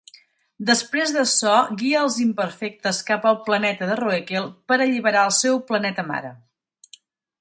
Després 0.67 1.11
d'açò, 1.17 1.57
guia 1.81 1.99
als 1.99 2.17
Imperfectes 2.23 3.01
cap 3.09 3.27
al 3.33 3.37
Planeta 3.49 3.91
de 3.91 3.99
Roekel 4.03 4.49
per 4.73 4.79
alliberar 4.87 5.27
el 5.31 5.37
seu 5.43 5.61
planeta 5.69 6.07
mare. 6.13 6.33